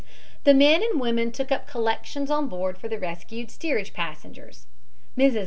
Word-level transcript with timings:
The 0.45 0.55
men 0.55 0.81
and 0.81 0.99
women 0.99 1.31
took 1.31 1.51
up 1.51 1.67
collections 1.67 2.31
on 2.31 2.47
board 2.47 2.79
for 2.79 2.87
the 2.87 2.97
rescued 2.97 3.51
steerage 3.51 3.93
passengers. 3.93 4.65
Mrs. 5.15 5.39